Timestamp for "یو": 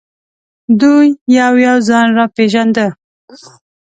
1.39-1.53, 1.65-1.77